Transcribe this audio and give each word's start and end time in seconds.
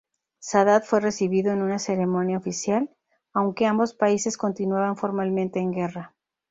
Sadat 0.39 0.83
fue 0.83 0.99
recibido 0.99 1.51
en 1.51 1.61
una 1.61 1.77
ceremonia 1.77 2.39
oficial, 2.39 2.89
aunque 3.33 3.67
ambos 3.67 3.93
países 3.93 4.35
continuaban 4.35 4.97
formalmente 4.97 5.59
en 5.59 5.71
guerra. 5.71 6.15